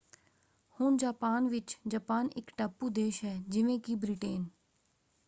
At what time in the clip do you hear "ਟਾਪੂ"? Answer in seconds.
2.57-2.89